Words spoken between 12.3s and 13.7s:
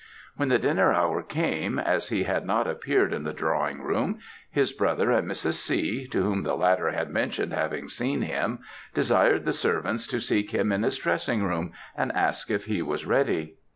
if he was ready.